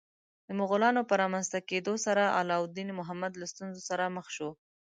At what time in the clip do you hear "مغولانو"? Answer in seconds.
0.59-1.01